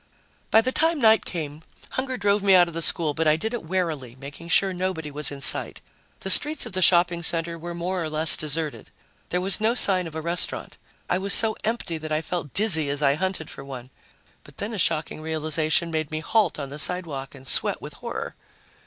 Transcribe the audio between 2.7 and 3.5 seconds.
the school, but I